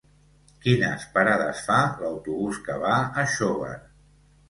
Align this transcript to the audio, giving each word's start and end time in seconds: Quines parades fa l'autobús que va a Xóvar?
Quines 0.63 1.05
parades 1.17 1.63
fa 1.69 1.77
l'autobús 2.01 2.65
que 2.67 2.83
va 2.89 2.99
a 3.25 3.31
Xóvar? 3.39 3.75